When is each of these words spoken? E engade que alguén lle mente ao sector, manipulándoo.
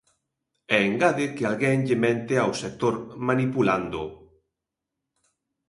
E 0.75 0.77
engade 0.87 1.25
que 1.35 1.43
alguén 1.45 1.77
lle 1.87 1.97
mente 2.05 2.33
ao 2.39 2.51
sector, 2.63 2.95
manipulándoo. 3.29 4.07